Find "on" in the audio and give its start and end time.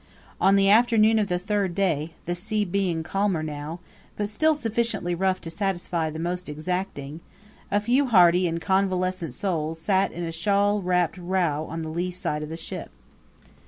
0.41-0.55, 11.69-11.83